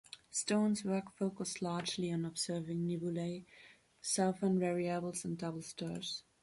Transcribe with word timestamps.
Stone's 0.31 0.83
work 0.83 1.15
focused 1.15 1.61
largely 1.61 2.11
on 2.11 2.25
observing 2.25 2.87
nebulae, 2.87 3.45
southern 4.01 4.57
variables 4.59 5.23
and 5.23 5.37
double 5.37 5.61
stars. 5.61 6.23